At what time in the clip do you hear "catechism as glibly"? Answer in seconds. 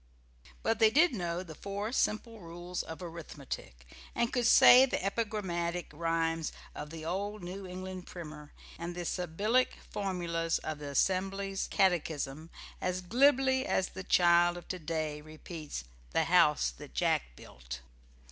11.67-13.67